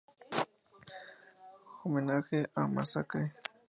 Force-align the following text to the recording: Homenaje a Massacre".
Homenaje 1.83 2.49
a 2.55 2.67
Massacre". 2.67 3.35